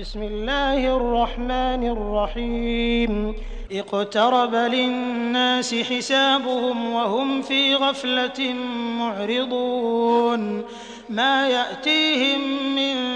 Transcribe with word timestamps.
بسم 0.00 0.22
الله 0.22 0.96
الرحمن 0.96 1.88
الرحيم. 1.88 3.34
اقترب 3.72 4.54
للناس 4.54 5.74
حسابهم 5.74 6.92
وهم 6.92 7.42
في 7.42 7.74
غفلة 7.74 8.52
معرضون. 8.98 10.64
ما 11.08 11.48
يأتيهم 11.48 12.40
من 12.76 13.15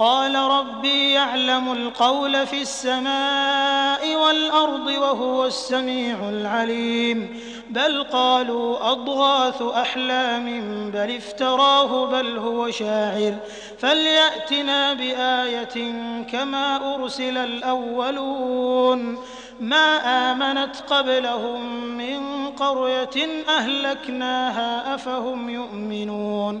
قال 0.00 0.34
ربي 0.34 1.12
يعلم 1.12 1.72
القول 1.72 2.46
في 2.46 2.62
السماء 2.62 4.16
والأرض 4.16 4.86
وهو 4.86 5.46
السميع 5.46 6.28
العليم. 6.28 7.40
بل 7.70 8.02
قالوا 8.02 8.92
أضغاث 8.92 9.62
أحلام 9.62 10.46
بل 10.90 11.16
افتراه 11.16 12.06
بل 12.06 12.38
هو 12.38 12.70
شاعر. 12.70 13.34
فليأتنا 13.78 14.94
بآية 14.94 15.92
كما 16.32 16.94
أرسل 16.94 17.38
الأولون. 17.38 19.18
ما 19.60 19.96
آمنت 20.32 20.76
قبلهم 20.76 21.84
من 21.84 22.46
قرية 22.48 23.44
أهلكناها 23.48 24.94
أفهم 24.94 25.50
يؤمنون. 25.50 26.60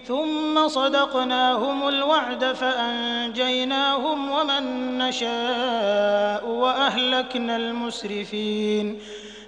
ثم 0.11 0.67
صدقناهم 0.67 1.87
الوعد 1.87 2.45
فأنجيناهم 2.45 4.31
ومن 4.31 4.97
نشاء 4.97 6.47
وأهلكنا 6.47 7.55
المسرفين. 7.55 8.99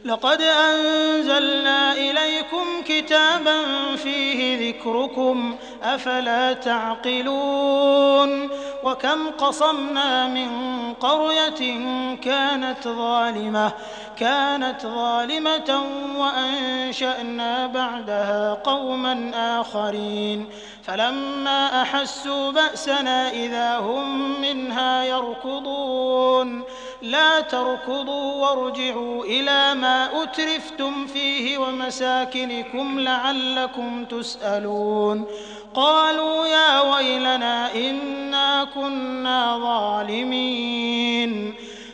لقد 0.06 0.42
أنزلنا 0.42 1.94
إليكم 1.94 2.66
كتابا 2.88 3.56
فيه 3.96 4.70
ذكركم 4.70 5.56
أفلا 5.84 6.54
تعقلون؟ 6.54 8.50
وكم 8.84 9.30
قصمنا 9.38 10.28
من 10.28 10.50
قرية 10.94 11.78
كانت 12.16 12.88
ظالمة 12.88 13.72
كانت 14.20 14.82
ظالمة 14.82 15.84
وأنشأنا 16.18 17.68
بعدها 17.68 18.54
قوما 18.54 19.32
آخرين. 19.62 20.50
فلما 20.84 21.82
أحسوا 21.82 22.52
بأسنا 22.52 23.30
إذا 23.30 23.78
هم 23.78 24.42
منها 24.42 25.04
يركضون. 25.04 26.64
لا 27.02 27.40
تركضوا 27.40 28.34
وارجعوا 28.34 29.24
إلى 29.24 29.74
ما 29.74 30.24
أترفتم 30.24 31.08
فيه 31.08 31.58
ومساكنكم 31.58 33.00
لعلكم 33.00 34.06
تسألون. 34.06 35.26
قالوا 35.74 36.48
يا 36.48 36.82
ويلنا 36.82 37.76
إنا 37.76 38.64
كنا 38.76 39.58
ظالمين. 39.58 41.54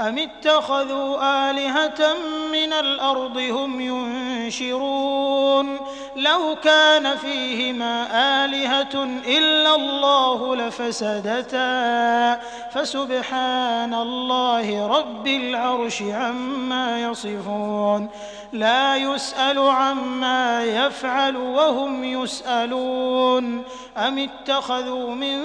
أم 0.00 0.18
اتخذوا 0.18 1.50
آلهة 1.50 2.14
من 2.52 2.72
الأرض 2.72 3.36
هم 3.38 3.80
ينشرون 3.80 5.78
لو 6.20 6.56
كان 6.64 7.16
فيهما 7.16 8.06
آلهة 8.44 9.04
إلا 9.26 9.74
الله 9.74 10.56
لفسدتا. 10.56 12.40
فسبحان 12.74 13.94
الله 13.94 14.86
رب 14.98 15.26
العرش 15.26 16.02
عما 16.02 17.00
يصفون. 17.02 18.08
لا 18.52 18.96
يسأل 18.96 19.58
عما 19.58 20.64
يفعل 20.64 21.36
وهم 21.36 22.04
يسألون. 22.04 23.62
أم 23.96 24.18
اتخذوا 24.18 25.14
من 25.14 25.36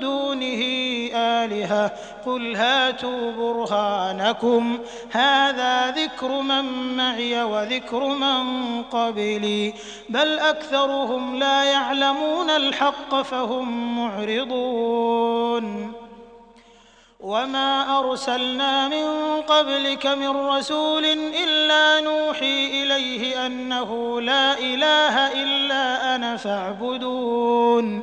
دونه 0.00 0.62
آلهة؟ 1.14 1.90
قل 2.26 2.56
هاتوا 2.56 3.32
برهانكم. 3.32 4.78
هذا 5.12 5.90
ذكر 5.90 6.28
من 6.28 6.96
معي 6.96 7.42
وذكر 7.42 8.04
من 8.04 8.82
قبلي. 8.82 9.74
بل 10.14 10.38
أكثرهم 10.38 11.36
لا 11.36 11.64
يعلمون 11.64 12.50
الحق 12.50 13.22
فهم 13.22 13.96
معرضون. 13.98 15.92
وما 17.20 17.98
أرسلنا 17.98 18.88
من 18.88 19.06
قبلك 19.42 20.06
من 20.06 20.28
رسول 20.28 21.04
إلا 21.44 22.00
نوحي 22.00 22.82
إليه 22.82 23.46
أنه 23.46 24.20
لا 24.20 24.58
إله 24.58 25.42
إلا 25.42 26.14
أنا 26.14 26.36
فاعبدون. 26.36 28.02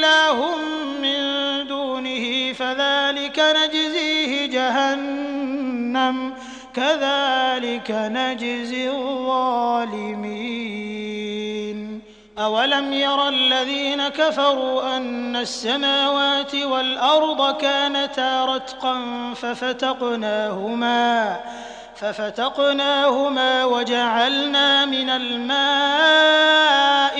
إله 0.00 0.56
من 1.02 1.20
دونه 1.66 2.52
فذلك 2.52 3.38
نجزيه 3.56 4.46
جهنم 4.46 6.34
كذلك 6.74 7.90
نجزي 7.90 8.90
الظالمين 8.90 10.20
أولم 12.38 12.92
ير 12.92 13.28
الذين 13.28 14.08
كفروا 14.08 14.96
أن 14.96 15.36
السماوات 15.36 16.54
والأرض 16.54 17.56
كانتا 17.56 18.44
رتقا 18.44 19.00
ففتقناهما 19.36 21.00
وجعلنا 23.64 24.84
من 24.84 25.10
الماء 25.10 26.60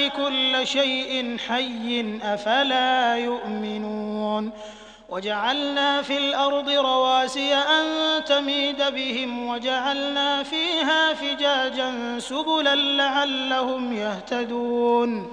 كل 0.09 0.67
شيء 0.67 1.37
حي 1.49 2.19
أفلا 2.23 3.17
يؤمنون 3.17 4.51
وجعلنا 5.09 6.03
في 6.03 6.19
الأرض 6.19 6.71
رواسي 6.71 7.55
أن 7.55 7.85
تميد 8.25 8.83
بهم 8.83 9.49
وجعلنا 9.49 10.43
فيها 10.43 11.15
فجاجا 11.15 12.19
سبلا 12.19 12.75
لعلهم 12.75 13.93
يهتدون 13.93 15.33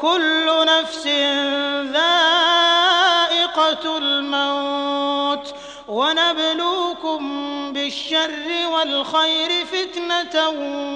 كل 0.00 0.66
نفس 0.66 1.06
ذائقة 1.92 3.98
الموت 3.98 5.54
ونبلوكم 5.88 7.22
بالشر 7.72 8.66
والخير 8.72 9.66
فتنة 9.66 10.48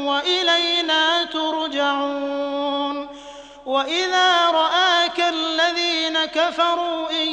وإلينا 0.08 1.24
ترجعون 1.24 3.08
وإذا 3.66 4.50
رآك 4.50 5.20
الذين 5.20 6.24
كفروا 6.24 7.10
إن 7.10 7.28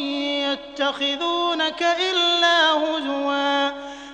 يتخذونك 0.52 1.84
إلا 2.12 2.72
هزوا 2.72 3.72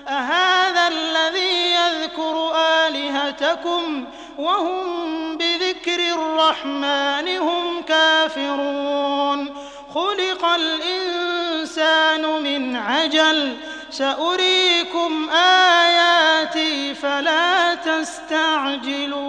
أهذا 0.08 0.88
الذي 0.88 1.74
يذكر 1.74 2.52
آلهتكم 2.56 4.04
وهم 4.38 5.36
بذكر 5.36 6.00
الرحمن 6.14 7.28
هم 7.38 7.82
كافرون. 7.82 9.54
خلق 9.94 10.44
الإنسان 10.44 12.42
من 12.42 12.76
عجل. 12.76 13.56
سأريكم 13.90 15.30
آياتي 15.30 16.94
فلا 16.94 17.74
تستعجلون. 17.74 19.28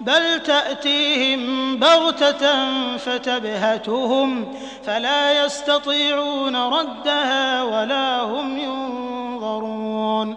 بل 0.00 0.40
تأتيهم 0.42 1.76
بغتة 1.76 2.46
فتبهتهم 2.96 4.54
فلا 4.84 5.44
يستطيعون 5.44 6.56
ردها 6.56 7.62
ولا 7.62 8.20
هم 8.22 8.58
ينظرون 8.58 10.36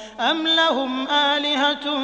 أم 0.21 0.47
لهم 0.47 1.07
آلهة 1.07 1.99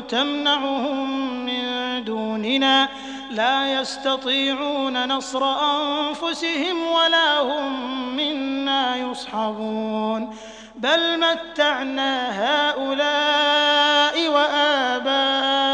تمنعهم 0.00 1.34
من 1.44 1.64
دوننا 2.04 2.88
لا 3.30 3.80
يستطيعون 3.80 5.08
نصر 5.08 5.44
أنفسهم 5.44 6.86
ولا 6.94 7.40
هم 7.40 8.16
منا 8.16 8.96
يصحبون 8.96 10.36
بل 10.76 11.20
متعنا 11.20 12.28
هؤلاء 12.44 14.28
وآباءهم 14.28 15.72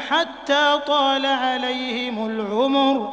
حتى 0.00 0.80
طال 0.86 1.26
عليهم 1.26 2.26
العمر 2.26 3.12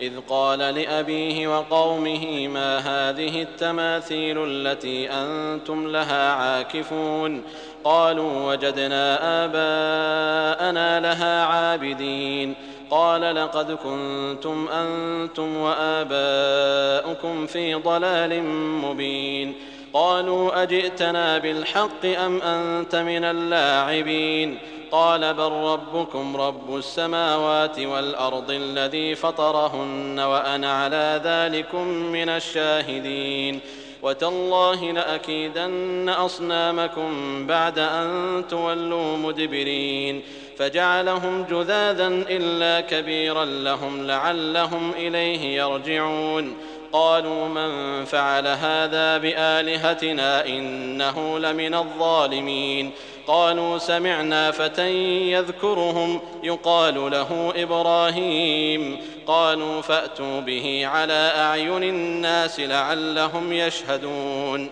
إذ 0.00 0.12
قال 0.28 0.58
لأبيه 0.58 1.58
وقومه 1.58 2.48
ما 2.48 2.78
هذه 2.78 3.42
التماثيل 3.42 4.44
التي 4.44 5.10
أنتم 5.10 5.88
لها 5.88 6.32
عاكفون؟ 6.32 7.42
قالوا 7.84 8.52
وجدنا 8.52 9.18
آباءنا 9.44 11.00
لها 11.00 11.44
عابدين. 11.44 12.54
قال 12.90 13.34
لقد 13.34 13.72
كنتم 13.72 14.68
أنتم 14.68 15.56
وآباؤكم 15.56 17.46
في 17.46 17.74
ضلال 17.74 18.42
مبين. 18.82 19.54
قالوا 19.92 20.62
أجئتنا 20.62 21.38
بالحق 21.38 22.04
أم 22.04 22.42
أنت 22.42 22.96
من 22.96 23.24
اللاعبين؟ 23.24 24.58
قال 24.94 25.34
بل 25.34 25.52
ربكم 25.52 26.36
رب 26.36 26.76
السماوات 26.76 27.78
والأرض 27.78 28.50
الذي 28.50 29.14
فطرهن 29.14 30.20
وأنا 30.20 30.72
على 30.72 31.20
ذلكم 31.24 31.86
من 31.88 32.28
الشاهدين 32.28 33.60
وتالله 34.02 34.92
لأكيدن 34.92 36.08
أصنامكم 36.08 37.10
بعد 37.46 37.78
أن 37.78 38.44
تولوا 38.48 39.16
مدبرين 39.16 40.22
فجعلهم 40.58 41.42
جذاذا 41.50 42.06
إلا 42.08 42.80
كبيرا 42.80 43.44
لهم 43.44 44.06
لعلهم 44.06 44.90
إليه 44.90 45.56
يرجعون 45.56 46.56
قالوا 46.94 47.48
من 47.48 48.04
فعل 48.04 48.46
هذا 48.46 49.18
بآلهتنا 49.18 50.46
إنه 50.46 51.38
لمن 51.38 51.74
الظالمين. 51.74 52.90
قالوا 53.26 53.78
سمعنا 53.78 54.50
فتى 54.50 54.90
يذكرهم 55.32 56.20
يقال 56.42 57.10
له 57.10 57.52
إبراهيم. 57.56 59.00
قالوا 59.26 59.82
فأتوا 59.82 60.40
به 60.40 60.86
على 60.86 61.32
أعين 61.36 61.82
الناس 61.82 62.60
لعلهم 62.60 63.52
يشهدون. 63.52 64.70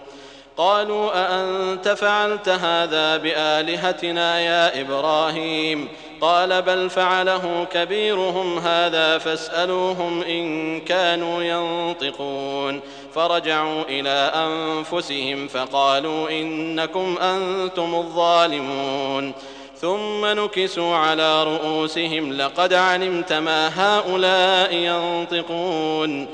قالوا 0.56 1.10
أأنت 1.14 1.88
فعلت 1.88 2.48
هذا 2.48 3.16
بآلهتنا 3.16 4.40
يا 4.40 4.80
إبراهيم؟ 4.80 5.88
قال 6.22 6.62
بل 6.62 6.90
فعله 6.90 7.66
كبيرهم 7.72 8.58
هذا 8.58 9.18
فاسألوهم 9.18 10.22
إن 10.22 10.80
كانوا 10.80 11.42
ينطقون. 11.42 12.80
فرجعوا 13.14 13.82
إلى 13.88 14.32
أنفسهم 14.34 15.48
فقالوا 15.48 16.30
إنكم 16.30 17.18
أنتم 17.18 17.94
الظالمون. 17.94 19.32
ثم 19.80 20.26
نكسوا 20.26 20.96
على 20.96 21.44
رؤوسهم 21.44 22.32
لقد 22.32 22.74
علمت 22.74 23.32
ما 23.32 23.70
هؤلاء 23.76 24.74
ينطقون. 24.74 26.28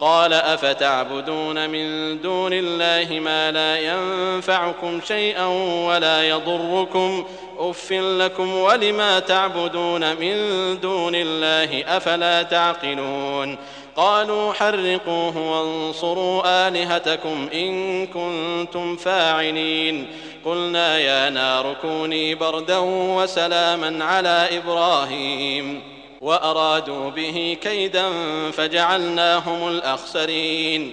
قال 0.00 0.32
أفتعبدون 0.32 1.70
من 1.70 2.20
دون 2.20 2.52
الله 2.52 3.20
ما 3.20 3.50
لا 3.50 3.78
ينفعكم 3.78 5.00
شيئا 5.08 5.46
ولا 5.86 6.28
يضركم 6.28 7.24
أف 7.58 7.92
لكم 7.92 8.54
ولما 8.54 9.20
تعبدون 9.20 10.16
من 10.16 10.36
دون 10.80 11.14
الله 11.14 11.96
أفلا 11.96 12.42
تعقلون 12.42 13.56
قالوا 13.96 14.52
حرقوه 14.52 15.38
وانصروا 15.38 16.68
آلهتكم 16.68 17.48
إن 17.54 18.06
كنتم 18.06 18.96
فاعلين 18.96 20.06
قلنا 20.44 20.98
يا 20.98 21.30
نار 21.30 21.76
كوني 21.82 22.34
بردا 22.34 22.78
وسلاما 23.16 24.04
على 24.04 24.48
إبراهيم 24.52 25.82
وأرادوا 26.20 27.10
به 27.10 27.56
كيدا 27.62 28.10
فجعلناهم 28.50 29.68
الأخسرين 29.68 30.92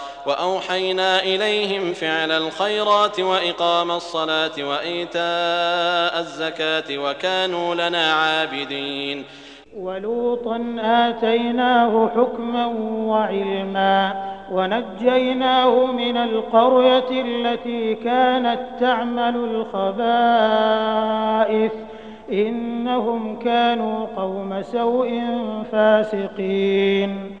وأوحينا 0.25 1.23
إليهم 1.23 1.93
فعل 1.93 2.31
الخيرات 2.31 3.19
وإقام 3.19 3.91
الصلاة 3.91 4.51
وإيتاء 4.59 6.19
الزكاة 6.19 6.97
وكانوا 6.97 7.75
لنا 7.75 8.13
عابدين. 8.13 9.23
ولوطا 9.77 10.75
آتيناه 10.79 12.09
حكما 12.15 12.65
وعلما 13.05 14.13
ونجيناه 14.51 15.85
من 15.85 16.17
القرية 16.17 17.11
التي 17.11 17.95
كانت 17.95 18.59
تعمل 18.79 19.65
الخبائث. 19.75 21.71
إنهم 22.31 23.39
كانوا 23.39 24.05
قوم 24.15 24.61
سوء 24.61 25.21
فاسقين. 25.71 27.40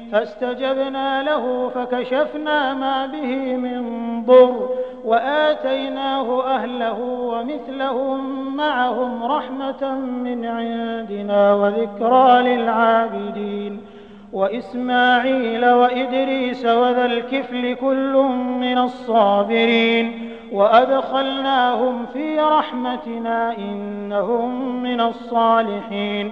فاستجبنا 0.11 1.23
له 1.23 1.69
فكشفنا 1.75 2.73
ما 2.73 3.05
به 3.05 3.55
من 3.55 3.81
ضر 4.25 4.69
وآتيناه 5.05 6.55
أهله 6.55 6.99
ومثلهم 7.01 8.55
معهم 8.55 9.23
رحمة 9.23 9.95
من 9.99 10.45
عندنا 10.45 11.53
وذكرى 11.53 12.41
للعابدين 12.41 13.81
وإسماعيل 14.33 15.65
وإدريس 15.65 16.65
وذا 16.65 17.05
الكفل 17.05 17.75
كل 17.75 18.13
من 18.59 18.77
الصابرين 18.77 20.31
وأدخلناهم 20.51 22.05
في 22.13 22.39
رحمتنا 22.39 23.57
إنهم 23.57 24.83
من 24.83 25.01
الصالحين 25.01 26.31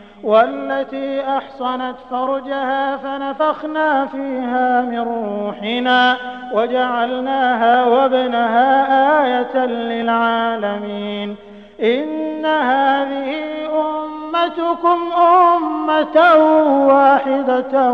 والتي 0.23 1.37
أحصنت 1.37 1.95
فرجها 2.11 2.97
فنفخنا 2.97 4.05
فيها 4.05 4.81
من 4.81 4.99
روحنا 4.99 6.17
وجعلناها 6.53 7.85
وابنها 7.85 9.23
آية 9.23 9.65
للعالمين. 9.65 11.35
إن 11.81 12.45
هذه 12.45 13.35
أمتكم 13.73 14.99
أمة 15.17 16.35
واحدة 16.87 17.91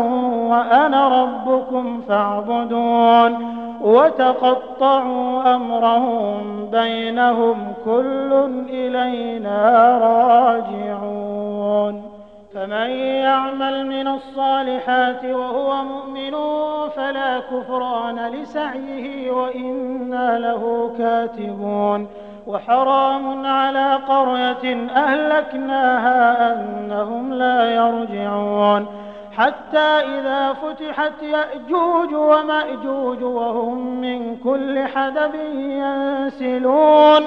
وأنا 0.50 1.22
ربكم 1.22 2.02
فاعبدون. 2.08 3.58
وتقطعوا 3.80 5.54
أمرهم 5.54 6.68
بينهم 6.72 7.72
كل 7.84 8.32
إلينا 8.70 9.98
راجعون. 10.02 12.07
فمن 12.54 12.90
يعمل 12.96 13.86
من 13.86 14.08
الصالحات 14.08 15.24
وهو 15.24 15.84
مؤمن 15.84 16.30
فلا 16.96 17.38
كفران 17.38 18.28
لسعيه 18.28 19.30
وإنا 19.30 20.38
له 20.38 20.94
كاتبون 20.98 22.08
وحرام 22.46 23.46
على 23.46 23.94
قرية 23.94 24.88
أهلكناها 24.90 26.52
أنهم 26.52 27.34
لا 27.34 27.74
يرجعون 27.74 28.86
حتى 29.32 29.78
إذا 29.78 30.52
فتحت 30.52 31.22
يأجوج 31.22 32.14
ومأجوج 32.14 33.22
وهم 33.22 34.00
من 34.00 34.36
كل 34.36 34.88
حدب 34.88 35.34
ينسلون 35.54 37.26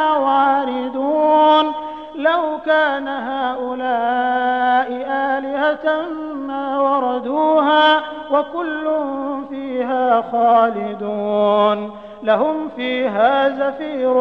وردوها 7.01 8.01
وكل 8.31 8.91
فيها 9.49 10.21
خالدون. 10.31 11.91
لهم 12.23 12.69
فيها 12.75 13.49
زفير 13.49 14.17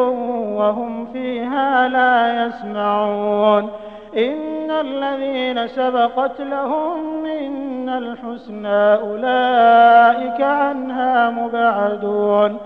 وهم 0.57 1.07
فيها 1.13 1.89
لا 1.89 2.47
يسمعون. 2.47 3.71
إن 4.17 4.71
الذين 4.71 5.67
سبقت 5.67 6.41
لهم 6.41 7.23
منا 7.23 7.99
الحسنى 7.99 8.95
أولئك 8.95 10.40
عنها 10.40 11.31
مبعدون. 11.31 12.59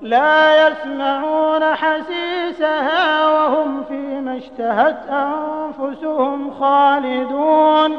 لا 0.00 0.68
يسمعون 0.68 1.64
حسيسها 1.64 3.28
وهم 3.28 3.82
فيما 3.88 4.36
اشتهت 4.36 4.98
أنفسهم 5.10 6.50
خالدون. 6.60 7.98